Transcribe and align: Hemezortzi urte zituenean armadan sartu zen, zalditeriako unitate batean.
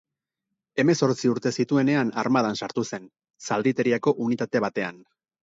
Hemezortzi 0.83 1.29
urte 1.33 1.51
zituenean 1.63 2.09
armadan 2.23 2.57
sartu 2.63 2.85
zen, 2.91 3.07
zalditeriako 3.51 4.17
unitate 4.27 4.65
batean. 4.69 5.01